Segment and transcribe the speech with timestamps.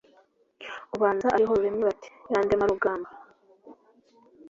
[0.95, 3.09] Ubanza ariho ruremye bati ya Ndemarugamba